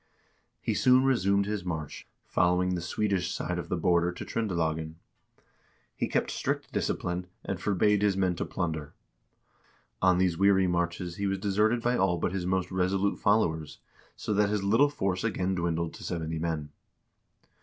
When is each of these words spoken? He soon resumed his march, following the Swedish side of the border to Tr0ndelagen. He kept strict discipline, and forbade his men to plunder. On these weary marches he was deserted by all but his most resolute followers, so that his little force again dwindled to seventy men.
He 0.63 0.73
soon 0.73 1.03
resumed 1.03 1.45
his 1.45 1.63
march, 1.63 2.07
following 2.25 2.73
the 2.73 2.81
Swedish 2.81 3.31
side 3.31 3.59
of 3.59 3.69
the 3.69 3.77
border 3.77 4.11
to 4.11 4.25
Tr0ndelagen. 4.25 4.95
He 5.95 6.07
kept 6.07 6.31
strict 6.31 6.73
discipline, 6.73 7.27
and 7.45 7.61
forbade 7.61 8.01
his 8.01 8.17
men 8.17 8.33
to 8.37 8.45
plunder. 8.45 8.95
On 10.01 10.17
these 10.17 10.39
weary 10.39 10.65
marches 10.65 11.17
he 11.17 11.27
was 11.27 11.37
deserted 11.37 11.83
by 11.83 11.97
all 11.97 12.17
but 12.17 12.31
his 12.31 12.47
most 12.47 12.71
resolute 12.71 13.19
followers, 13.19 13.77
so 14.15 14.33
that 14.33 14.49
his 14.49 14.63
little 14.63 14.89
force 14.89 15.23
again 15.23 15.53
dwindled 15.53 15.93
to 15.93 16.03
seventy 16.03 16.39
men. 16.39 16.71